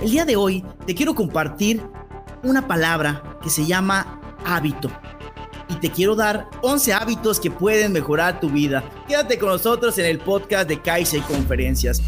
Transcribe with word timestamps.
El 0.00 0.10
día 0.10 0.24
de 0.24 0.34
hoy 0.34 0.64
te 0.86 0.94
quiero 0.96 1.14
compartir 1.14 1.80
una 2.42 2.66
palabra 2.66 3.38
que 3.40 3.48
se 3.48 3.64
llama 3.64 4.20
hábito. 4.44 4.90
Y 5.68 5.76
te 5.76 5.90
quiero 5.90 6.16
dar 6.16 6.50
11 6.62 6.94
hábitos 6.94 7.38
que 7.38 7.52
pueden 7.52 7.92
mejorar 7.92 8.40
tu 8.40 8.50
vida. 8.50 8.82
Quédate 9.06 9.38
con 9.38 9.50
nosotros 9.50 9.96
en 9.98 10.06
el 10.06 10.18
podcast 10.18 10.68
de 10.68 10.80
Kaiser 10.80 11.22
Conferencias. 11.22 12.02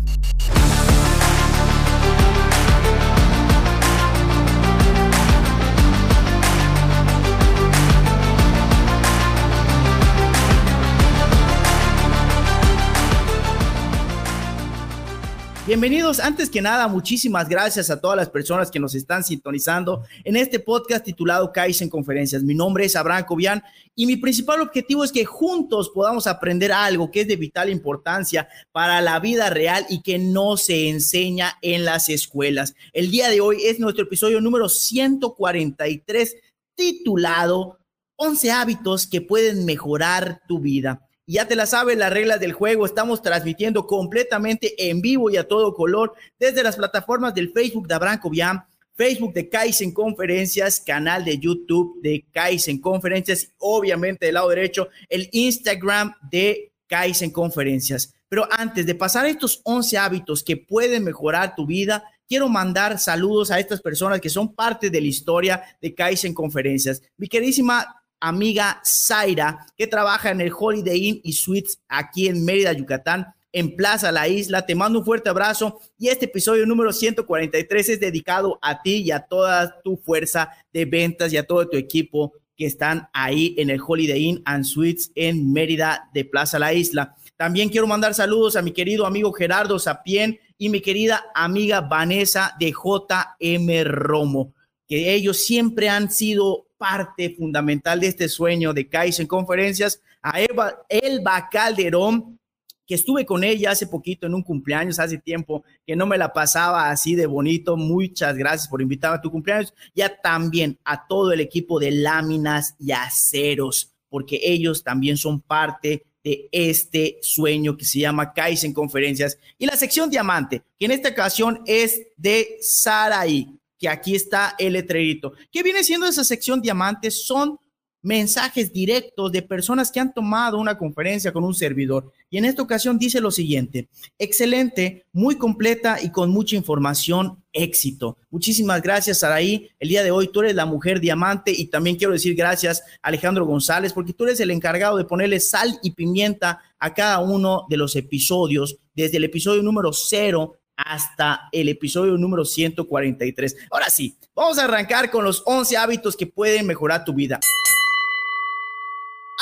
Bienvenidos, 15.74 16.20
antes 16.20 16.50
que 16.50 16.62
nada, 16.62 16.86
muchísimas 16.86 17.48
gracias 17.48 17.90
a 17.90 18.00
todas 18.00 18.16
las 18.16 18.30
personas 18.30 18.70
que 18.70 18.78
nos 18.78 18.94
están 18.94 19.24
sintonizando 19.24 20.04
en 20.22 20.36
este 20.36 20.60
podcast 20.60 21.04
titulado 21.04 21.52
Kaizen 21.52 21.88
Conferencias. 21.88 22.44
Mi 22.44 22.54
nombre 22.54 22.84
es 22.84 22.94
Abraham 22.94 23.24
Cobian 23.26 23.60
y 23.96 24.06
mi 24.06 24.16
principal 24.16 24.60
objetivo 24.60 25.02
es 25.02 25.10
que 25.10 25.24
juntos 25.24 25.90
podamos 25.90 26.28
aprender 26.28 26.70
algo 26.70 27.10
que 27.10 27.22
es 27.22 27.26
de 27.26 27.34
vital 27.34 27.70
importancia 27.70 28.46
para 28.70 29.00
la 29.00 29.18
vida 29.18 29.50
real 29.50 29.84
y 29.88 30.02
que 30.02 30.16
no 30.16 30.56
se 30.56 30.88
enseña 30.88 31.58
en 31.60 31.84
las 31.84 32.08
escuelas. 32.08 32.76
El 32.92 33.10
día 33.10 33.28
de 33.28 33.40
hoy 33.40 33.64
es 33.64 33.80
nuestro 33.80 34.04
episodio 34.04 34.40
número 34.40 34.68
143 34.68 36.36
titulado 36.76 37.80
11 38.14 38.52
hábitos 38.52 39.08
que 39.08 39.22
pueden 39.22 39.64
mejorar 39.64 40.40
tu 40.46 40.60
vida 40.60 41.04
ya 41.26 41.48
te 41.48 41.56
la 41.56 41.66
sabes 41.66 41.96
las 41.96 42.12
reglas 42.12 42.40
del 42.40 42.52
juego. 42.52 42.86
Estamos 42.86 43.22
transmitiendo 43.22 43.86
completamente 43.86 44.90
en 44.90 45.00
vivo 45.00 45.30
y 45.30 45.36
a 45.36 45.48
todo 45.48 45.74
color 45.74 46.14
desde 46.38 46.62
las 46.62 46.76
plataformas 46.76 47.34
del 47.34 47.52
Facebook 47.52 47.88
de 47.88 47.94
Abraham 47.94 48.20
Cobian, 48.20 48.64
Facebook 48.94 49.32
de 49.32 49.48
Kaizen 49.48 49.92
Conferencias, 49.92 50.80
canal 50.80 51.24
de 51.24 51.38
YouTube 51.38 52.00
de 52.02 52.24
Kaizen 52.32 52.80
Conferencias, 52.80 53.48
obviamente 53.58 54.26
del 54.26 54.34
lado 54.34 54.50
derecho, 54.50 54.88
el 55.08 55.28
Instagram 55.32 56.14
de 56.30 56.72
Kaizen 56.86 57.30
Conferencias. 57.30 58.14
Pero 58.28 58.46
antes 58.50 58.86
de 58.86 58.94
pasar 58.94 59.26
estos 59.26 59.60
11 59.64 59.98
hábitos 59.98 60.42
que 60.42 60.56
pueden 60.56 61.04
mejorar 61.04 61.54
tu 61.54 61.66
vida, 61.66 62.04
quiero 62.28 62.48
mandar 62.48 62.98
saludos 62.98 63.50
a 63.50 63.58
estas 63.58 63.80
personas 63.80 64.20
que 64.20 64.30
son 64.30 64.54
parte 64.54 64.90
de 64.90 65.00
la 65.00 65.06
historia 65.06 65.62
de 65.80 65.94
Kaizen 65.94 66.34
Conferencias. 66.34 67.02
Mi 67.16 67.28
queridísima 67.28 68.03
amiga 68.24 68.80
Zaira, 68.84 69.66
que 69.76 69.86
trabaja 69.86 70.30
en 70.30 70.40
el 70.40 70.50
Holiday 70.56 71.08
Inn 71.08 71.20
y 71.22 71.34
Suites 71.34 71.78
aquí 71.88 72.26
en 72.26 72.42
Mérida, 72.44 72.72
Yucatán, 72.72 73.26
en 73.52 73.76
Plaza 73.76 74.10
La 74.10 74.28
Isla. 74.28 74.64
Te 74.64 74.74
mando 74.74 75.00
un 75.00 75.04
fuerte 75.04 75.28
abrazo 75.28 75.78
y 75.98 76.08
este 76.08 76.24
episodio 76.24 76.64
número 76.64 76.92
143 76.92 77.88
es 77.90 78.00
dedicado 78.00 78.58
a 78.62 78.80
ti 78.80 79.02
y 79.02 79.10
a 79.10 79.20
toda 79.20 79.80
tu 79.82 79.98
fuerza 79.98 80.50
de 80.72 80.86
ventas 80.86 81.32
y 81.32 81.36
a 81.36 81.46
todo 81.46 81.68
tu 81.68 81.76
equipo 81.76 82.32
que 82.56 82.64
están 82.64 83.08
ahí 83.12 83.54
en 83.58 83.68
el 83.68 83.80
Holiday 83.86 84.24
Inn 84.24 84.42
and 84.46 84.64
Suites 84.64 85.12
en 85.14 85.52
Mérida 85.52 86.08
de 86.14 86.24
Plaza 86.24 86.58
La 86.58 86.72
Isla. 86.72 87.14
También 87.36 87.68
quiero 87.68 87.86
mandar 87.86 88.14
saludos 88.14 88.56
a 88.56 88.62
mi 88.62 88.72
querido 88.72 89.04
amigo 89.04 89.32
Gerardo 89.32 89.78
Sapien 89.78 90.40
y 90.56 90.70
mi 90.70 90.80
querida 90.80 91.26
amiga 91.34 91.82
Vanessa 91.82 92.54
de 92.58 92.72
JM 92.72 93.84
Romo, 93.84 94.54
que 94.88 95.12
ellos 95.12 95.44
siempre 95.44 95.90
han 95.90 96.10
sido 96.10 96.63
parte 96.76 97.34
fundamental 97.34 98.00
de 98.00 98.08
este 98.08 98.28
sueño 98.28 98.72
de 98.72 98.88
Kaizen 98.88 99.26
Conferencias, 99.26 100.00
a 100.22 100.40
Eva, 100.40 100.84
Elba 100.88 101.48
Calderón, 101.50 102.38
que 102.86 102.94
estuve 102.94 103.24
con 103.24 103.44
ella 103.44 103.70
hace 103.70 103.86
poquito 103.86 104.26
en 104.26 104.34
un 104.34 104.42
cumpleaños, 104.42 104.98
hace 104.98 105.18
tiempo 105.18 105.64
que 105.86 105.96
no 105.96 106.06
me 106.06 106.18
la 106.18 106.32
pasaba 106.32 106.90
así 106.90 107.14
de 107.14 107.26
bonito. 107.26 107.76
Muchas 107.76 108.36
gracias 108.36 108.68
por 108.68 108.82
invitarme 108.82 109.18
a 109.18 109.20
tu 109.22 109.30
cumpleaños. 109.30 109.72
Ya 109.94 110.20
también 110.20 110.78
a 110.84 111.06
todo 111.06 111.32
el 111.32 111.40
equipo 111.40 111.78
de 111.80 111.90
láminas 111.92 112.74
y 112.78 112.92
aceros, 112.92 113.92
porque 114.08 114.38
ellos 114.42 114.82
también 114.82 115.16
son 115.16 115.40
parte 115.40 116.04
de 116.22 116.48
este 116.52 117.18
sueño 117.22 117.76
que 117.76 117.84
se 117.84 118.00
llama 118.00 118.32
Kaizen 118.32 118.72
Conferencias. 118.72 119.38
Y 119.58 119.66
la 119.66 119.76
sección 119.76 120.10
diamante, 120.10 120.62
que 120.78 120.86
en 120.86 120.92
esta 120.92 121.10
ocasión 121.10 121.62
es 121.66 122.00
de 122.16 122.56
Saraí 122.60 123.58
aquí 123.86 124.14
está 124.14 124.54
el 124.58 124.74
letrerito. 124.74 125.32
¿Qué 125.50 125.62
viene 125.62 125.84
siendo 125.84 126.06
esa 126.06 126.24
sección 126.24 126.60
diamantes? 126.60 127.26
Son 127.26 127.58
mensajes 128.04 128.70
directos 128.70 129.32
de 129.32 129.40
personas 129.40 129.90
que 129.90 129.98
han 129.98 130.12
tomado 130.12 130.58
una 130.58 130.76
conferencia 130.76 131.32
con 131.32 131.42
un 131.42 131.54
servidor. 131.54 132.12
Y 132.28 132.36
en 132.36 132.44
esta 132.44 132.60
ocasión 132.60 132.98
dice 132.98 133.18
lo 133.18 133.30
siguiente, 133.30 133.88
excelente, 134.18 135.06
muy 135.12 135.36
completa 135.36 135.96
y 136.00 136.10
con 136.10 136.30
mucha 136.30 136.54
información, 136.54 137.42
éxito. 137.50 138.18
Muchísimas 138.28 138.82
gracias, 138.82 139.20
Saraí. 139.20 139.70
El 139.78 139.88
día 139.88 140.02
de 140.04 140.10
hoy 140.10 140.28
tú 140.28 140.40
eres 140.40 140.54
la 140.54 140.66
mujer 140.66 141.00
diamante 141.00 141.50
y 141.50 141.66
también 141.68 141.96
quiero 141.96 142.12
decir 142.12 142.34
gracias, 142.34 142.82
Alejandro 143.00 143.46
González, 143.46 143.94
porque 143.94 144.12
tú 144.12 144.24
eres 144.24 144.38
el 144.40 144.50
encargado 144.50 144.98
de 144.98 145.06
ponerle 145.06 145.40
sal 145.40 145.78
y 145.82 145.92
pimienta 145.92 146.60
a 146.78 146.92
cada 146.92 147.20
uno 147.20 147.64
de 147.70 147.78
los 147.78 147.96
episodios, 147.96 148.76
desde 148.94 149.16
el 149.16 149.24
episodio 149.24 149.62
número 149.62 149.94
cero 149.94 150.58
hasta 150.76 151.48
el 151.52 151.68
episodio 151.68 152.16
número 152.16 152.44
143. 152.44 153.56
Ahora 153.70 153.90
sí, 153.90 154.16
vamos 154.34 154.58
a 154.58 154.64
arrancar 154.64 155.10
con 155.10 155.24
los 155.24 155.42
11 155.46 155.76
hábitos 155.76 156.16
que 156.16 156.26
pueden 156.26 156.66
mejorar 156.66 157.04
tu 157.04 157.14
vida. 157.14 157.40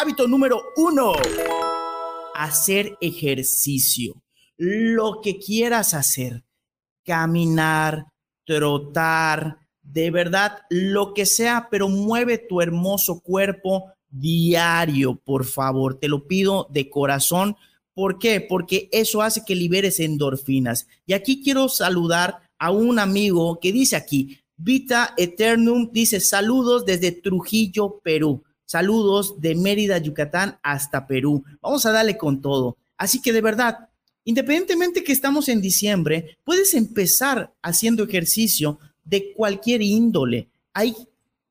Hábito 0.00 0.26
número 0.26 0.62
uno, 0.76 1.12
hacer 2.34 2.96
ejercicio. 3.00 4.14
Lo 4.56 5.20
que 5.22 5.38
quieras 5.38 5.94
hacer, 5.94 6.44
caminar, 7.04 8.06
trotar, 8.44 9.58
de 9.82 10.10
verdad, 10.10 10.58
lo 10.70 11.12
que 11.12 11.26
sea, 11.26 11.68
pero 11.70 11.88
mueve 11.88 12.38
tu 12.38 12.60
hermoso 12.60 13.20
cuerpo 13.20 13.92
diario, 14.08 15.16
por 15.16 15.44
favor. 15.44 15.98
Te 15.98 16.08
lo 16.08 16.26
pido 16.26 16.68
de 16.70 16.88
corazón 16.88 17.56
¿Por 17.94 18.18
qué? 18.18 18.40
Porque 18.40 18.88
eso 18.92 19.22
hace 19.22 19.42
que 19.44 19.54
liberes 19.54 20.00
endorfinas. 20.00 20.86
Y 21.06 21.12
aquí 21.12 21.42
quiero 21.42 21.68
saludar 21.68 22.48
a 22.58 22.70
un 22.70 22.98
amigo 22.98 23.58
que 23.60 23.72
dice 23.72 23.96
aquí, 23.96 24.38
Vita 24.56 25.14
Eternum, 25.16 25.90
dice 25.92 26.20
saludos 26.20 26.86
desde 26.86 27.12
Trujillo, 27.12 28.00
Perú. 28.02 28.42
Saludos 28.64 29.40
de 29.40 29.54
Mérida, 29.54 29.98
Yucatán 29.98 30.58
hasta 30.62 31.06
Perú. 31.06 31.44
Vamos 31.60 31.84
a 31.84 31.92
darle 31.92 32.16
con 32.16 32.40
todo. 32.40 32.76
Así 32.96 33.20
que 33.20 33.32
de 33.32 33.40
verdad, 33.40 33.88
independientemente 34.24 35.02
que 35.02 35.12
estamos 35.12 35.48
en 35.48 35.60
diciembre, 35.60 36.38
puedes 36.44 36.72
empezar 36.74 37.52
haciendo 37.60 38.04
ejercicio 38.04 38.78
de 39.04 39.32
cualquier 39.32 39.82
índole. 39.82 40.48
Hay 40.72 40.94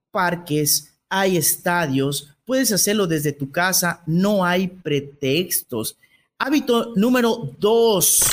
parques, 0.09 0.93
hay 1.09 1.37
estadios, 1.37 2.29
puedes 2.45 2.71
hacerlo 2.71 3.05
desde 3.05 3.33
tu 3.33 3.51
casa, 3.51 4.01
no 4.07 4.45
hay 4.45 4.67
pretextos. 4.67 5.97
Hábito 6.43 6.93
número 6.95 7.55
dos. 7.59 8.23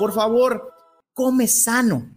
Por 0.00 0.12
favor, 0.12 0.74
come 1.12 1.46
sano. 1.46 2.10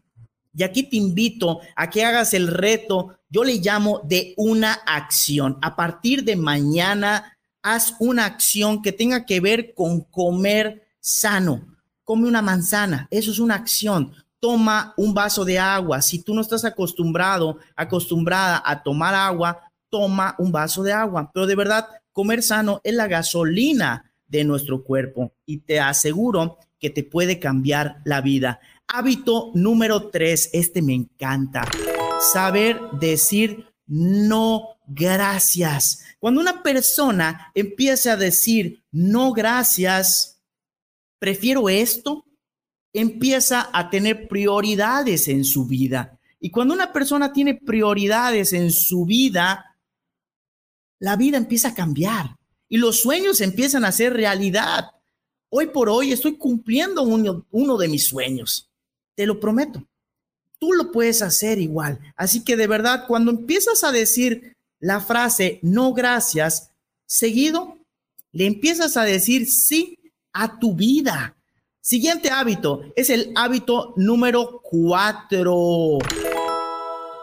Y 0.56 0.64
aquí 0.64 0.90
te 0.90 0.98
invito 0.98 1.60
a 1.76 1.88
que 1.88 2.04
hagas 2.04 2.34
el 2.34 2.48
reto, 2.48 3.16
yo 3.30 3.44
le 3.44 3.60
llamo 3.60 4.02
de 4.06 4.34
una 4.38 4.74
acción. 4.74 5.60
A 5.62 5.76
partir 5.76 6.24
de 6.24 6.36
mañana, 6.36 7.38
haz 7.62 7.94
una 8.00 8.26
acción 8.26 8.82
que 8.82 8.92
tenga 8.92 9.24
que 9.24 9.40
ver 9.40 9.76
con 9.76 10.02
comer 10.02 10.88
sano. 11.00 11.78
Come 12.04 12.28
una 12.28 12.42
manzana, 12.42 13.08
eso 13.12 13.30
es 13.30 13.38
una 13.38 13.54
acción. 13.54 14.12
Toma 14.40 14.96
un 14.98 15.14
vaso 15.14 15.46
de 15.46 15.60
agua. 15.60 16.02
Si 16.02 16.24
tú 16.24 16.34
no 16.34 16.42
estás 16.42 16.66
acostumbrado, 16.66 17.60
acostumbrada 17.76 18.64
a 18.66 18.82
tomar 18.82 19.14
agua, 19.14 19.62
toma 19.92 20.34
un 20.40 20.52
vaso 20.52 20.82
de 20.82 20.92
agua. 20.92 21.30
Pero 21.32 21.46
de 21.46 21.56
verdad, 21.56 21.88
comer 22.12 22.42
sano 22.42 22.82
es 22.84 22.96
la 22.96 23.06
gasolina 23.06 24.04
de 24.28 24.44
nuestro 24.44 24.84
cuerpo 24.84 25.34
y 25.46 25.60
te 25.60 25.80
aseguro 25.80 26.58
que 26.80 26.90
te 26.90 27.04
puede 27.04 27.40
cambiar 27.40 28.02
la 28.06 28.22
vida. 28.22 28.60
Hábito 28.88 29.52
número 29.54 30.10
tres, 30.10 30.50
este 30.54 30.82
me 30.82 30.94
encanta, 30.94 31.66
saber 32.34 32.80
decir 33.00 33.66
no 33.86 34.78
gracias. 34.88 36.04
Cuando 36.20 36.42
una 36.42 36.64
persona 36.64 37.52
empieza 37.54 38.14
a 38.14 38.18
decir 38.18 38.84
no 38.92 39.34
gracias, 39.34 40.42
prefiero 41.20 41.70
esto, 41.70 42.26
empieza 42.94 43.70
a 43.74 43.90
tener 43.90 44.28
prioridades 44.28 45.28
en 45.28 45.44
su 45.44 45.66
vida. 45.66 46.20
Y 46.40 46.52
cuando 46.52 46.74
una 46.74 46.94
persona 46.94 47.34
tiene 47.34 47.56
prioridades 47.56 48.54
en 48.54 48.72
su 48.72 49.06
vida, 49.06 49.76
la 51.00 51.16
vida 51.16 51.38
empieza 51.38 51.70
a 51.70 51.76
cambiar 51.76 52.37
y 52.70 52.78
los 52.78 53.02
sueños 53.02 53.42
empiezan 53.42 53.86
a 53.86 53.92
ser 53.92 54.14
realidad. 54.14 54.92
Hoy 55.50 55.68
por 55.68 55.90
hoy 55.90 56.12
estoy 56.12 56.38
cumpliendo 56.38 57.04
uno, 57.04 57.78
de 57.78 57.88
mis 57.88 58.06
sueños. 58.06 58.70
Te 59.16 59.26
lo 59.26 59.40
prometo. 59.40 59.84
Tú 60.60 60.74
lo 60.74 60.92
puedes 60.92 61.22
hacer 61.22 61.60
igual. 61.60 62.00
Así 62.16 62.44
que 62.44 62.58
de 62.58 62.68
verdad, 62.68 63.06
cuando 63.08 63.32
empiezas 63.32 63.84
a 63.84 63.92
decir 63.92 64.56
la 64.80 65.00
frase 65.00 65.60
no 65.62 65.94
gracias, 65.94 66.72
seguido 67.06 67.78
le 68.32 68.46
empiezas 68.46 68.98
a 68.98 69.04
decir 69.04 69.48
sí 69.48 69.98
a 70.34 70.60
tu 70.60 70.76
vida. 70.76 71.36
Siguiente 71.80 72.30
hábito 72.30 72.82
es 72.96 73.10
el 73.10 73.32
hábito 73.36 73.94
número 73.96 74.62
cuatro. 74.62 76.00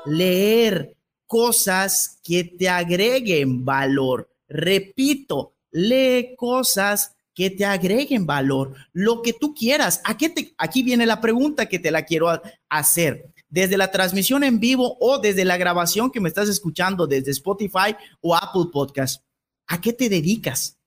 Leer 0.06 0.96
cosas 1.26 2.19
que 2.23 2.44
te 2.44 2.69
agreguen 2.69 3.64
valor. 3.64 4.33
Repito, 4.55 5.56
lee 5.73 6.37
cosas 6.37 7.17
que 7.35 7.51
te 7.51 7.65
agreguen 7.65 8.25
valor, 8.25 8.77
lo 8.93 9.21
que 9.21 9.33
tú 9.33 9.53
quieras. 9.53 10.01
Aquí, 10.05 10.29
te, 10.29 10.55
aquí 10.56 10.85
viene 10.85 11.06
la 11.06 11.21
pregunta 11.21 11.67
que 11.67 11.81
te 11.81 11.91
la 11.91 12.05
quiero 12.05 12.41
hacer. 12.69 13.35
Desde 13.49 13.77
la 13.77 13.91
transmisión 13.91 14.45
en 14.45 14.61
vivo 14.61 14.97
o 15.01 15.19
desde 15.19 15.45
la 15.45 15.56
grabación 15.56 16.12
que 16.12 16.21
me 16.21 16.29
estás 16.29 16.49
escuchando 16.49 17.09
desde 17.09 17.33
Spotify 17.33 17.97
o 18.21 18.37
Apple 18.37 18.71
Podcast, 18.73 19.25
¿a 19.67 19.81
qué 19.81 19.93
te 19.93 20.09
dedicas? 20.09 20.79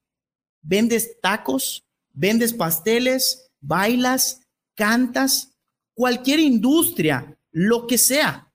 ¿Vendes 0.62 1.20
tacos? 1.22 1.86
¿Vendes 2.14 2.54
pasteles? 2.54 3.52
¿Bailas? 3.60 4.48
¿Cantas? 4.76 5.58
Cualquier 5.94 6.40
industria, 6.40 7.38
lo 7.52 7.86
que 7.86 7.98
sea. 7.98 8.54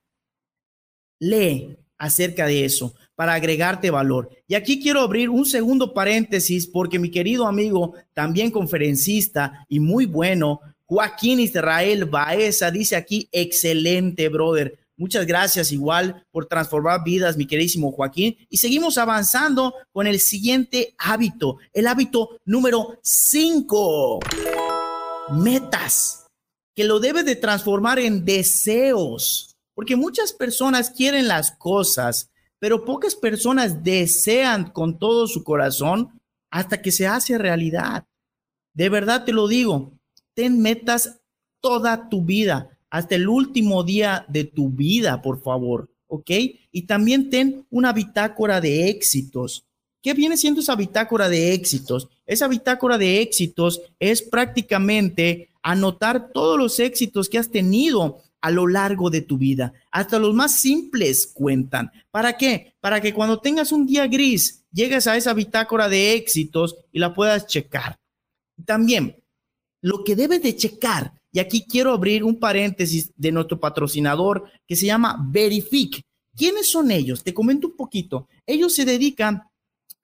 Lee 1.19 1.77
acerca 1.99 2.47
de 2.47 2.65
eso 2.65 2.95
para 3.23 3.35
agregarte 3.35 3.89
valor. 3.89 4.29
Y 4.49 4.55
aquí 4.55 4.81
quiero 4.83 4.99
abrir 4.99 5.29
un 5.29 5.45
segundo 5.45 5.93
paréntesis 5.93 6.67
porque 6.67 6.99
mi 6.99 7.09
querido 7.09 7.47
amigo, 7.47 7.93
también 8.13 8.51
conferencista 8.51 9.65
y 9.69 9.79
muy 9.79 10.05
bueno, 10.05 10.59
Joaquín 10.83 11.39
Israel 11.39 12.03
Baeza, 12.03 12.69
dice 12.69 12.97
aquí, 12.97 13.29
excelente, 13.31 14.27
brother. 14.27 14.77
Muchas 14.97 15.25
gracias 15.25 15.71
igual 15.71 16.25
por 16.31 16.47
transformar 16.47 17.01
vidas, 17.05 17.37
mi 17.37 17.47
queridísimo 17.47 17.93
Joaquín. 17.93 18.35
Y 18.49 18.57
seguimos 18.57 18.97
avanzando 18.97 19.73
con 19.93 20.05
el 20.05 20.19
siguiente 20.19 20.93
hábito, 20.97 21.59
el 21.71 21.87
hábito 21.87 22.41
número 22.43 22.99
5. 23.03 24.19
Metas, 25.31 26.25
que 26.75 26.83
lo 26.83 26.99
debes 26.99 27.23
de 27.23 27.37
transformar 27.37 27.99
en 27.99 28.25
deseos, 28.25 29.55
porque 29.73 29.95
muchas 29.95 30.33
personas 30.33 30.89
quieren 30.89 31.29
las 31.29 31.51
cosas, 31.51 32.29
pero 32.63 32.85
pocas 32.85 33.13
personas 33.13 33.83
desean 33.83 34.71
con 34.71 34.97
todo 34.97 35.27
su 35.27 35.43
corazón 35.43 36.21
hasta 36.49 36.81
que 36.81 36.93
se 36.93 37.05
hace 37.05 37.37
realidad. 37.37 38.07
De 38.73 38.87
verdad 38.87 39.25
te 39.25 39.33
lo 39.33 39.49
digo, 39.49 39.91
ten 40.33 40.61
metas 40.61 41.19
toda 41.59 42.07
tu 42.07 42.23
vida, 42.23 42.69
hasta 42.89 43.15
el 43.15 43.27
último 43.27 43.83
día 43.83 44.25
de 44.29 44.45
tu 44.45 44.69
vida, 44.69 45.21
por 45.21 45.41
favor, 45.43 45.89
¿ok? 46.07 46.31
Y 46.71 46.83
también 46.83 47.29
ten 47.29 47.67
una 47.69 47.91
bitácora 47.91 48.61
de 48.61 48.87
éxitos. 48.87 49.65
¿Qué 50.01 50.13
viene 50.13 50.37
siendo 50.37 50.61
esa 50.61 50.77
bitácora 50.77 51.27
de 51.27 51.53
éxitos? 51.53 52.07
Esa 52.25 52.47
bitácora 52.47 52.97
de 52.97 53.19
éxitos 53.19 53.81
es 53.99 54.21
prácticamente 54.21 55.49
anotar 55.63 56.31
todos 56.31 56.57
los 56.57 56.79
éxitos 56.79 57.27
que 57.27 57.39
has 57.39 57.51
tenido 57.51 58.21
a 58.43 58.51
lo 58.51 58.67
largo 58.67 59.09
de 59.09 59.21
tu 59.21 59.37
vida. 59.37 59.71
Hasta 59.89 60.19
los 60.19 60.33
más 60.33 60.51
simples 60.51 61.31
cuentan. 61.33 61.89
¿Para 62.11 62.35
qué? 62.35 62.75
Para 62.81 62.99
que 62.99 63.13
cuando 63.13 63.39
tengas 63.39 63.71
un 63.71 63.85
día 63.85 64.05
gris, 64.05 64.65
llegues 64.69 65.07
a 65.07 65.15
esa 65.15 65.33
bitácora 65.33 65.87
de 65.87 66.15
éxitos 66.15 66.75
y 66.91 66.99
la 66.99 67.13
puedas 67.13 67.47
checar. 67.47 67.97
También, 68.65 69.15
lo 69.79 70.03
que 70.03 70.17
debes 70.17 70.43
de 70.43 70.57
checar, 70.57 71.13
y 71.31 71.39
aquí 71.39 71.65
quiero 71.65 71.93
abrir 71.93 72.25
un 72.25 72.37
paréntesis 72.37 73.13
de 73.15 73.31
nuestro 73.31 73.61
patrocinador 73.61 74.43
que 74.67 74.75
se 74.75 74.87
llama 74.87 75.25
Verific. 75.29 76.01
¿Quiénes 76.35 76.69
son 76.69 76.91
ellos? 76.91 77.23
Te 77.23 77.33
comento 77.33 77.67
un 77.67 77.77
poquito. 77.77 78.27
Ellos 78.45 78.75
se 78.75 78.83
dedican 78.83 79.43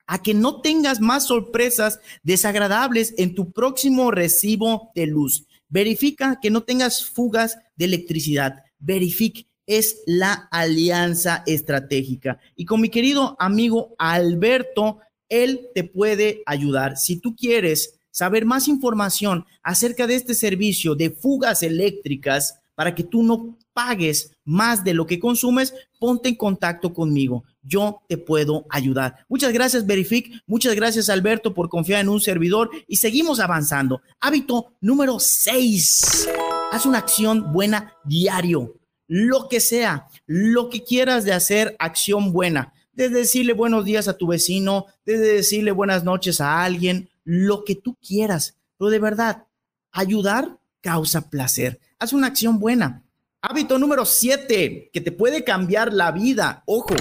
a 0.07 0.21
que 0.21 0.33
no 0.33 0.61
tengas 0.61 1.01
más 1.01 1.27
sorpresas 1.27 1.99
desagradables 2.23 3.13
en 3.17 3.35
tu 3.35 3.51
próximo 3.51 4.11
recibo 4.11 4.91
de 4.95 5.07
luz. 5.07 5.45
Verifica 5.69 6.39
que 6.41 6.49
no 6.49 6.63
tengas 6.63 7.05
fugas 7.05 7.57
de 7.75 7.85
electricidad. 7.85 8.63
Verific 8.79 9.47
es 9.67 10.01
la 10.07 10.47
alianza 10.51 11.43
estratégica. 11.45 12.39
Y 12.55 12.65
con 12.65 12.81
mi 12.81 12.89
querido 12.89 13.35
amigo 13.39 13.95
Alberto, 13.99 14.99
él 15.29 15.69
te 15.75 15.83
puede 15.83 16.41
ayudar. 16.47 16.97
Si 16.97 17.17
tú 17.17 17.35
quieres 17.35 17.99
saber 18.09 18.45
más 18.45 18.67
información 18.67 19.45
acerca 19.61 20.07
de 20.07 20.15
este 20.15 20.33
servicio 20.33 20.95
de 20.95 21.11
fugas 21.11 21.61
eléctricas 21.61 22.59
para 22.73 22.95
que 22.95 23.03
tú 23.03 23.21
no 23.21 23.57
pagues 23.71 24.33
más 24.43 24.83
de 24.83 24.95
lo 24.95 25.05
que 25.05 25.19
consumes, 25.19 25.73
ponte 25.99 26.29
en 26.29 26.35
contacto 26.35 26.91
conmigo 26.91 27.43
yo 27.61 28.01
te 28.07 28.17
puedo 28.17 28.65
ayudar. 28.69 29.25
Muchas 29.27 29.51
gracias, 29.51 29.85
Verific. 29.85 30.43
Muchas 30.47 30.75
gracias, 30.75 31.09
Alberto, 31.09 31.53
por 31.53 31.69
confiar 31.69 32.01
en 32.01 32.09
un 32.09 32.21
servidor. 32.21 32.69
Y 32.87 32.97
seguimos 32.97 33.39
avanzando. 33.39 34.01
Hábito 34.19 34.73
número 34.81 35.19
6. 35.19 36.29
Haz 36.71 36.85
una 36.85 36.99
acción 36.99 37.51
buena 37.51 37.93
diario. 38.05 38.75
Lo 39.07 39.49
que 39.49 39.59
sea, 39.59 40.07
lo 40.25 40.69
que 40.69 40.83
quieras 40.83 41.25
de 41.25 41.33
hacer, 41.33 41.75
acción 41.79 42.31
buena. 42.31 42.73
Desde 42.93 43.19
decirle 43.19 43.53
buenos 43.53 43.85
días 43.85 44.07
a 44.07 44.17
tu 44.17 44.27
vecino, 44.27 44.85
desde 45.05 45.33
decirle 45.33 45.71
buenas 45.71 46.03
noches 46.03 46.41
a 46.41 46.63
alguien, 46.63 47.09
lo 47.23 47.63
que 47.63 47.75
tú 47.75 47.95
quieras. 47.95 48.57
Pero 48.77 48.91
de 48.91 48.99
verdad, 48.99 49.45
ayudar 49.91 50.59
causa 50.81 51.29
placer. 51.29 51.79
Haz 51.97 52.13
una 52.13 52.27
acción 52.27 52.59
buena. 52.59 53.03
Hábito 53.41 53.79
número 53.79 54.05
7, 54.05 54.89
que 54.91 55.01
te 55.01 55.11
puede 55.11 55.43
cambiar 55.43 55.93
la 55.93 56.11
vida. 56.11 56.63
Ojo, 56.65 56.93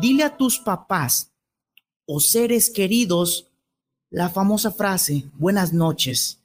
Dile 0.00 0.22
a 0.22 0.36
tus 0.36 0.58
papás 0.60 1.32
o 2.06 2.20
seres 2.20 2.70
queridos 2.70 3.48
la 4.10 4.30
famosa 4.30 4.70
frase, 4.70 5.24
buenas 5.34 5.72
noches, 5.72 6.38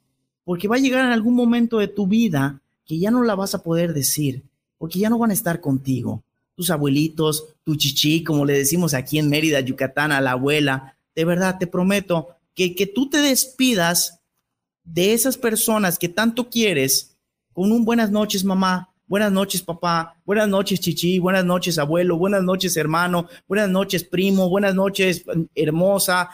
porque 0.43 0.67
va 0.67 0.77
a 0.77 0.79
llegar 0.79 1.05
en 1.05 1.11
algún 1.11 1.35
momento 1.35 1.77
de 1.77 1.87
tu 1.87 2.07
vida 2.07 2.61
que 2.83 2.97
ya 2.97 3.11
no 3.11 3.23
la 3.23 3.35
vas 3.35 3.53
a 3.53 3.61
poder 3.61 3.93
decir, 3.93 4.41
porque 4.79 4.97
ya 4.97 5.09
no 5.09 5.19
van 5.19 5.29
a 5.29 5.35
estar 5.35 5.61
contigo. 5.61 6.23
Tus 6.55 6.71
abuelitos, 6.71 7.45
tu 7.63 7.75
chichi, 7.75 8.23
como 8.23 8.43
le 8.43 8.53
decimos 8.53 8.95
aquí 8.95 9.19
en 9.19 9.29
Mérida, 9.29 9.59
Yucatán, 9.59 10.11
a 10.11 10.19
la 10.19 10.31
abuela. 10.31 10.97
De 11.15 11.23
verdad, 11.23 11.57
te 11.59 11.67
prometo 11.67 12.29
que, 12.55 12.73
que 12.73 12.87
tú 12.87 13.07
te 13.07 13.19
despidas 13.19 14.19
de 14.83 15.13
esas 15.13 15.37
personas 15.37 15.99
que 15.99 16.09
tanto 16.09 16.49
quieres 16.49 17.15
con 17.53 17.71
un 17.71 17.85
buenas 17.85 18.09
noches, 18.09 18.43
mamá, 18.43 18.92
Buenas 19.13 19.31
noches, 19.31 19.61
papá. 19.61 20.19
Buenas 20.25 20.49
noches, 20.49 20.79
chichi. 20.79 21.19
Buenas 21.19 21.45
noches, 21.45 21.77
abuelo. 21.77 22.17
Buenas 22.17 22.41
noches, 22.41 22.75
hermano. 22.77 23.27
Buenas 23.47 23.69
noches, 23.69 24.03
primo. 24.03 24.49
Buenas 24.49 24.73
noches, 24.73 25.23
hermosa, 25.53 26.31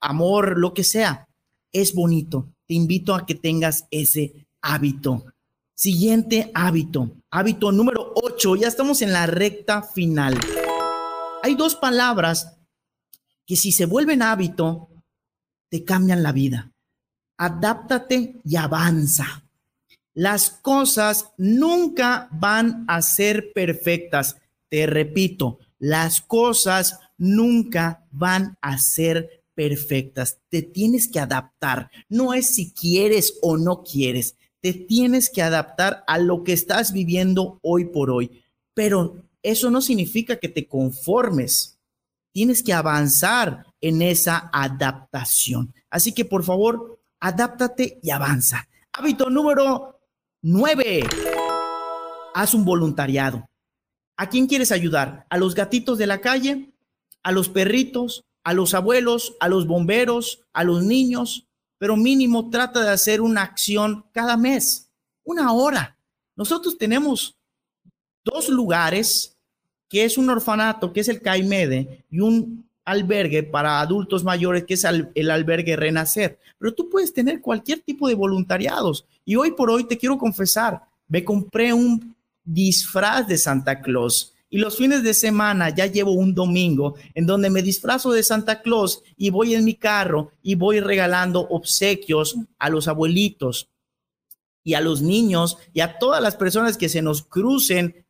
amor, 0.00 0.56
lo 0.56 0.72
que 0.72 0.84
sea. 0.84 1.26
Es 1.72 1.92
bonito. 1.92 2.46
Te 2.68 2.74
invito 2.74 3.16
a 3.16 3.26
que 3.26 3.34
tengas 3.34 3.88
ese 3.90 4.46
hábito. 4.62 5.24
Siguiente 5.74 6.52
hábito. 6.54 7.10
Hábito 7.32 7.72
número 7.72 8.12
8. 8.14 8.54
Ya 8.54 8.68
estamos 8.68 9.02
en 9.02 9.12
la 9.12 9.26
recta 9.26 9.82
final. 9.82 10.38
Hay 11.42 11.56
dos 11.56 11.74
palabras 11.74 12.56
que 13.44 13.56
si 13.56 13.72
se 13.72 13.86
vuelven 13.86 14.22
hábito, 14.22 14.88
te 15.68 15.84
cambian 15.84 16.22
la 16.22 16.30
vida. 16.30 16.70
Adáptate 17.38 18.40
y 18.44 18.54
avanza. 18.54 19.49
Las 20.14 20.50
cosas 20.50 21.32
nunca 21.36 22.28
van 22.32 22.84
a 22.88 23.00
ser 23.02 23.52
perfectas. 23.52 24.36
Te 24.68 24.86
repito, 24.86 25.58
las 25.78 26.20
cosas 26.20 26.98
nunca 27.16 28.06
van 28.10 28.56
a 28.60 28.78
ser 28.78 29.44
perfectas. 29.54 30.38
Te 30.48 30.62
tienes 30.62 31.08
que 31.08 31.20
adaptar. 31.20 31.90
No 32.08 32.34
es 32.34 32.54
si 32.54 32.72
quieres 32.72 33.38
o 33.42 33.56
no 33.56 33.82
quieres. 33.82 34.36
Te 34.60 34.72
tienes 34.72 35.30
que 35.30 35.42
adaptar 35.42 36.04
a 36.06 36.18
lo 36.18 36.44
que 36.44 36.52
estás 36.52 36.92
viviendo 36.92 37.58
hoy 37.62 37.86
por 37.86 38.10
hoy. 38.10 38.42
Pero 38.74 39.22
eso 39.42 39.70
no 39.70 39.80
significa 39.80 40.36
que 40.36 40.48
te 40.48 40.66
conformes. 40.66 41.78
Tienes 42.32 42.62
que 42.62 42.72
avanzar 42.72 43.66
en 43.80 44.02
esa 44.02 44.50
adaptación. 44.52 45.74
Así 45.88 46.12
que 46.12 46.24
por 46.24 46.44
favor, 46.44 47.00
adáptate 47.20 47.98
y 48.02 48.10
avanza. 48.10 48.68
Hábito 48.92 49.30
número 49.30 49.99
Nueve, 50.42 51.02
haz 52.34 52.54
un 52.54 52.64
voluntariado. 52.64 53.46
¿A 54.16 54.30
quién 54.30 54.46
quieres 54.46 54.72
ayudar? 54.72 55.26
¿A 55.28 55.36
los 55.36 55.54
gatitos 55.54 55.98
de 55.98 56.06
la 56.06 56.22
calle? 56.22 56.72
¿A 57.22 57.30
los 57.30 57.50
perritos? 57.50 58.24
¿A 58.42 58.54
los 58.54 58.72
abuelos? 58.72 59.36
¿A 59.38 59.50
los 59.50 59.66
bomberos? 59.66 60.40
¿A 60.54 60.64
los 60.64 60.82
niños? 60.82 61.46
Pero 61.76 61.94
mínimo 61.94 62.48
trata 62.48 62.82
de 62.82 62.88
hacer 62.88 63.20
una 63.20 63.42
acción 63.42 64.06
cada 64.12 64.38
mes, 64.38 64.90
una 65.24 65.52
hora. 65.52 65.98
Nosotros 66.36 66.78
tenemos 66.78 67.36
dos 68.24 68.48
lugares, 68.48 69.36
que 69.90 70.04
es 70.04 70.16
un 70.16 70.30
orfanato, 70.30 70.94
que 70.94 71.00
es 71.00 71.08
el 71.10 71.20
CAIMEDE, 71.20 72.06
y 72.08 72.20
un 72.20 72.69
albergue 72.84 73.42
para 73.42 73.80
adultos 73.80 74.24
mayores, 74.24 74.64
que 74.64 74.74
es 74.74 74.84
el 74.84 75.30
albergue 75.30 75.76
Renacer. 75.76 76.38
Pero 76.58 76.74
tú 76.74 76.88
puedes 76.88 77.12
tener 77.12 77.40
cualquier 77.40 77.80
tipo 77.80 78.08
de 78.08 78.14
voluntariados. 78.14 79.06
Y 79.24 79.36
hoy 79.36 79.52
por 79.52 79.70
hoy 79.70 79.84
te 79.84 79.98
quiero 79.98 80.18
confesar, 80.18 80.82
me 81.08 81.24
compré 81.24 81.72
un 81.72 82.14
disfraz 82.44 83.26
de 83.28 83.38
Santa 83.38 83.80
Claus 83.80 84.34
Y 84.48 84.58
los 84.58 84.76
fines 84.76 85.02
de 85.02 85.14
semana 85.14 85.70
ya 85.70 85.86
llevo 85.86 86.12
un 86.12 86.34
domingo 86.34 86.94
en 87.14 87.26
donde 87.26 87.50
me 87.50 87.62
disfrazo 87.62 88.10
de 88.12 88.22
Santa 88.22 88.62
Claus 88.62 89.02
y 89.16 89.30
voy 89.30 89.54
en 89.54 89.64
mi 89.64 89.74
carro 89.74 90.32
y 90.42 90.56
voy 90.56 90.80
regalando 90.80 91.46
obsequios 91.48 92.36
a 92.58 92.68
los 92.68 92.88
abuelitos 92.88 93.68
y 94.64 94.74
a 94.74 94.80
los 94.80 95.02
niños 95.02 95.58
y 95.72 95.80
a 95.80 95.98
todas 95.98 96.20
las 96.20 96.36
personas 96.36 96.76
que 96.76 96.88
se 96.88 97.02
nos 97.02 97.22
crucen 97.22 98.04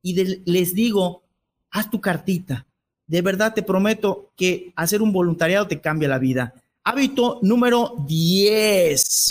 y 0.00 0.14
les 0.50 0.74
digo, 0.74 1.24
haz 1.70 1.90
tu 1.90 2.00
cartita. 2.00 2.66
De 3.06 3.22
verdad 3.22 3.54
te 3.54 3.62
prometo 3.62 4.32
que 4.36 4.72
hacer 4.76 5.02
un 5.02 5.12
voluntariado 5.12 5.66
te 5.68 5.80
cambia 5.80 6.08
la 6.08 6.18
vida. 6.18 6.54
Hábito 6.84 7.38
número 7.42 7.94
10. 8.06 9.28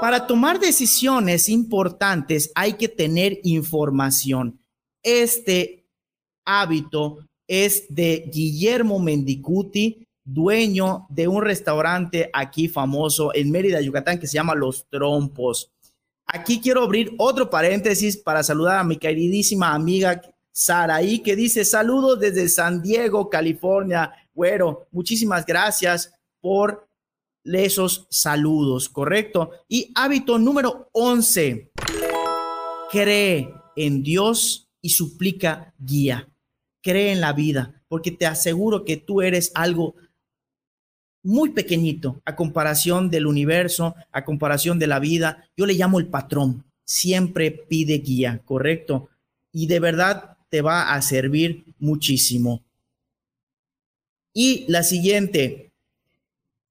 Para 0.00 0.26
tomar 0.26 0.58
decisiones 0.58 1.48
importantes 1.48 2.50
hay 2.54 2.74
que 2.74 2.88
tener 2.88 3.38
información. 3.44 4.58
Este 5.02 5.86
hábito 6.44 7.18
es 7.46 7.86
de 7.88 8.30
Guillermo 8.32 8.98
Mendicuti, 8.98 10.06
dueño 10.24 11.06
de 11.08 11.28
un 11.28 11.42
restaurante 11.42 12.30
aquí 12.32 12.68
famoso 12.68 13.34
en 13.34 13.50
Mérida, 13.50 13.80
Yucatán, 13.80 14.18
que 14.18 14.26
se 14.26 14.34
llama 14.34 14.54
Los 14.54 14.86
Trompos. 14.88 15.70
Aquí 16.26 16.60
quiero 16.60 16.82
abrir 16.82 17.12
otro 17.18 17.50
paréntesis 17.50 18.16
para 18.16 18.42
saludar 18.42 18.78
a 18.78 18.84
mi 18.84 18.96
queridísima 18.96 19.74
amiga 19.74 20.20
Saraí, 20.52 21.20
que 21.20 21.34
dice 21.34 21.64
saludos 21.64 22.20
desde 22.20 22.48
San 22.48 22.82
Diego, 22.82 23.30
California. 23.30 24.12
Güero, 24.34 24.86
muchísimas 24.92 25.46
gracias 25.46 26.14
por 26.40 26.86
esos 27.44 28.06
saludos, 28.10 28.88
¿correcto? 28.88 29.50
Y 29.68 29.90
hábito 29.94 30.38
número 30.38 30.90
11, 30.92 31.72
cree 32.90 33.52
en 33.76 34.02
Dios 34.02 34.68
y 34.80 34.90
suplica 34.90 35.74
guía. 35.78 36.28
Cree 36.82 37.12
en 37.12 37.20
la 37.20 37.32
vida, 37.32 37.82
porque 37.88 38.10
te 38.10 38.26
aseguro 38.26 38.84
que 38.84 38.96
tú 38.96 39.22
eres 39.22 39.52
algo 39.54 39.94
muy 41.22 41.50
pequeñito 41.50 42.20
a 42.24 42.34
comparación 42.34 43.08
del 43.08 43.26
universo, 43.26 43.94
a 44.10 44.24
comparación 44.24 44.78
de 44.78 44.88
la 44.88 44.98
vida. 44.98 45.48
Yo 45.56 45.66
le 45.66 45.74
llamo 45.74 46.00
el 46.00 46.08
patrón. 46.08 46.64
Siempre 46.84 47.52
pide 47.52 47.98
guía, 47.98 48.42
¿correcto? 48.44 49.08
Y 49.52 49.68
de 49.68 49.78
verdad 49.78 50.31
te 50.52 50.60
va 50.60 50.92
a 50.92 51.00
servir 51.00 51.64
muchísimo. 51.78 52.62
Y 54.34 54.66
la 54.68 54.82
siguiente, 54.82 55.72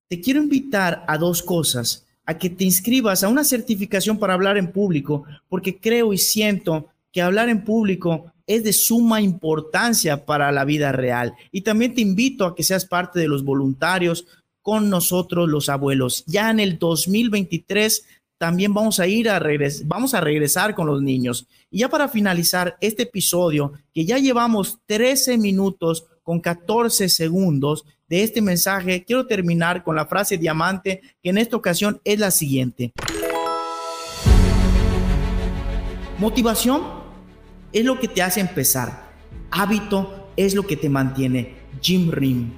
te 0.07 0.21
quiero 0.21 0.43
invitar 0.43 1.03
a 1.07 1.17
dos 1.17 1.41
cosas, 1.41 2.05
a 2.23 2.37
que 2.37 2.51
te 2.51 2.63
inscribas 2.63 3.23
a 3.23 3.27
una 3.27 3.43
certificación 3.43 4.19
para 4.19 4.35
hablar 4.35 4.57
en 4.57 4.71
público, 4.71 5.23
porque 5.49 5.79
creo 5.79 6.13
y 6.13 6.19
siento 6.19 6.89
que 7.11 7.23
hablar 7.23 7.49
en 7.49 7.63
público 7.63 8.31
es 8.45 8.63
de 8.63 8.71
suma 8.71 9.19
importancia 9.19 10.27
para 10.27 10.51
la 10.51 10.63
vida 10.63 10.91
real. 10.91 11.33
Y 11.51 11.61
también 11.61 11.95
te 11.95 12.01
invito 12.01 12.45
a 12.45 12.55
que 12.55 12.61
seas 12.61 12.85
parte 12.85 13.19
de 13.19 13.27
los 13.27 13.43
voluntarios 13.43 14.27
con 14.61 14.91
nosotros 14.91 15.49
los 15.49 15.69
abuelos. 15.69 16.23
Ya 16.27 16.51
en 16.51 16.59
el 16.59 16.77
2023 16.77 18.05
también 18.41 18.73
vamos 18.73 18.99
a 18.99 19.05
ir 19.05 19.29
a 19.29 19.37
regresar, 19.37 19.85
vamos 19.85 20.15
a 20.15 20.19
regresar 20.19 20.73
con 20.73 20.87
los 20.87 20.99
niños. 20.99 21.45
Y 21.69 21.81
ya 21.81 21.89
para 21.89 22.09
finalizar 22.09 22.75
este 22.81 23.03
episodio, 23.03 23.73
que 23.93 24.03
ya 24.03 24.17
llevamos 24.17 24.79
13 24.87 25.37
minutos 25.37 26.07
con 26.23 26.39
14 26.39 27.07
segundos 27.07 27.85
de 28.09 28.23
este 28.23 28.41
mensaje, 28.41 29.05
quiero 29.05 29.27
terminar 29.27 29.83
con 29.83 29.95
la 29.95 30.07
frase 30.07 30.39
diamante, 30.39 31.01
que 31.21 31.29
en 31.29 31.37
esta 31.37 31.55
ocasión 31.55 32.01
es 32.03 32.17
la 32.17 32.31
siguiente. 32.31 32.93
Motivación 36.17 36.81
es 37.71 37.85
lo 37.85 37.99
que 37.99 38.07
te 38.07 38.23
hace 38.23 38.39
empezar. 38.39 39.11
Hábito 39.51 40.31
es 40.35 40.55
lo 40.55 40.65
que 40.65 40.77
te 40.77 40.89
mantiene. 40.89 41.57
Jim 41.79 42.09
Rim. 42.09 42.53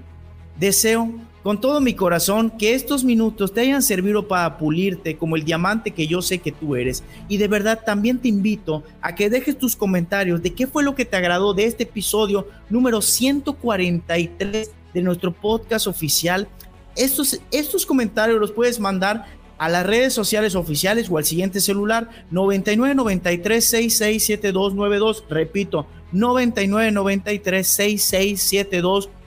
Deseo 0.58 1.12
con 1.44 1.60
todo 1.60 1.82
mi 1.82 1.94
corazón 1.94 2.50
que 2.58 2.74
estos 2.74 3.04
minutos 3.04 3.54
te 3.54 3.62
hayan 3.62 3.84
servido 3.84 4.28
para 4.28 4.58
pulirte 4.58 5.18
como 5.18 5.36
el 5.36 5.44
diamante 5.44 5.92
que 5.92 6.08
yo 6.08 6.22
sé 6.22 6.40
que 6.40 6.54
tú 6.54 6.76
eres. 6.76 7.04
Y 7.28 7.38
de 7.38 7.50
verdad 7.50 7.82
también 7.86 8.18
te 8.18 8.30
invito 8.30 8.84
a 9.02 9.14
que 9.14 9.30
dejes 9.30 9.58
tus 9.58 9.76
comentarios 9.76 10.42
de 10.42 10.54
qué 10.54 10.68
fue 10.68 10.84
lo 10.84 10.96
que 10.96 11.06
te 11.06 11.18
agradó 11.18 11.54
de 11.54 11.66
este 11.66 11.84
episodio 11.84 12.48
número 12.70 13.02
143 13.02 14.72
de 14.94 15.02
nuestro 15.02 15.34
podcast 15.34 15.88
oficial. 15.88 16.48
Estos, 16.96 17.42
estos 17.52 17.86
comentarios 17.86 18.40
los 18.40 18.52
puedes 18.52 18.80
mandar 18.80 19.26
a 19.58 19.68
las 19.68 19.86
redes 19.86 20.14
sociales 20.14 20.56
oficiales 20.56 21.10
o 21.10 21.18
al 21.18 21.26
siguiente 21.26 21.60
celular 21.60 22.10
99 22.32 22.96
93 22.96 23.66
667292. 23.66 25.26
Repito, 25.30 25.88
99 26.14 26.94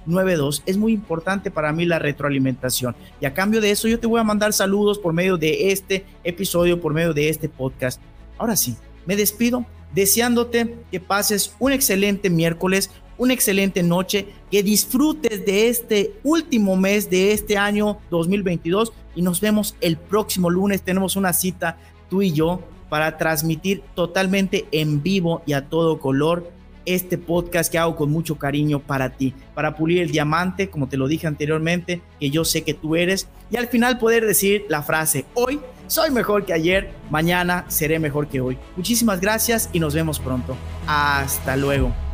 93 0.07 0.37
667292. 0.37 0.63
Es 0.67 0.77
muy 0.77 0.93
importante 0.93 1.51
para 1.51 1.73
mí 1.73 1.85
la 1.85 1.99
retroalimentación. 1.99 2.97
Y 3.21 3.27
a 3.27 3.35
cambio 3.35 3.61
de 3.61 3.71
eso, 3.71 3.89
yo 3.89 3.99
te 3.99 4.07
voy 4.07 4.21
a 4.21 4.25
mandar 4.25 4.53
saludos 4.53 4.99
por 4.99 5.13
medio 5.13 5.37
de 5.37 5.71
este 5.73 6.05
episodio, 6.25 6.81
por 6.81 6.95
medio 6.95 7.13
de 7.13 7.29
este 7.29 7.49
podcast. 7.49 8.01
Ahora 8.39 8.57
sí, 8.57 8.77
me 9.07 9.17
despido 9.17 9.67
deseándote 9.95 10.77
que 10.91 11.01
pases 11.01 11.55
un 11.59 11.73
excelente 11.73 12.29
miércoles, 12.29 12.91
una 13.19 13.33
excelente 13.33 13.83
noche, 13.83 14.27
que 14.51 14.63
disfrutes 14.63 15.45
de 15.47 15.69
este 15.69 16.15
último 16.23 16.77
mes 16.77 17.09
de 17.09 17.33
este 17.33 17.57
año 17.57 17.99
2022 18.11 18.93
y 19.15 19.23
nos 19.23 19.41
vemos 19.41 19.75
el 19.81 19.97
próximo 19.97 20.51
lunes. 20.51 20.83
Tenemos 20.83 21.17
una 21.17 21.33
cita 21.33 21.79
tú 22.11 22.23
y 22.23 22.33
yo 22.33 22.61
para 22.89 23.17
transmitir 23.17 23.83
totalmente 23.95 24.67
en 24.71 25.03
vivo 25.03 25.43
y 25.47 25.55
a 25.55 25.69
todo 25.69 25.99
color 25.99 26.51
este 26.87 27.19
podcast 27.19 27.71
que 27.71 27.79
hago 27.79 27.97
con 27.97 28.11
mucho 28.11 28.37
cariño 28.37 28.81
para 28.81 29.11
ti, 29.11 29.35
para 29.55 29.77
pulir 29.77 30.01
el 30.01 30.11
diamante, 30.11 30.71
como 30.71 30.89
te 30.89 30.97
lo 30.97 31.09
dije 31.09 31.27
anteriormente, 31.27 32.01
que 32.19 32.31
yo 32.31 32.45
sé 32.45 32.63
que 32.63 32.75
tú 32.75 32.97
eres, 32.97 33.29
y 33.51 33.57
al 33.57 33.67
final 33.67 33.99
poder 33.99 34.25
decir 34.25 34.65
la 34.69 34.83
frase, 34.83 35.27
hoy 35.35 35.61
soy 35.89 36.11
mejor 36.11 36.45
que 36.45 36.53
ayer, 36.53 36.91
mañana 37.11 37.65
seré 37.69 37.99
mejor 37.99 38.29
que 38.29 38.41
hoy. 38.41 38.59
Muchísimas 38.77 39.21
gracias 39.21 39.71
y 39.73 39.81
nos 39.81 39.95
vemos 39.95 40.19
pronto. 40.19 40.57
Hasta 40.87 41.57
luego. 41.57 42.06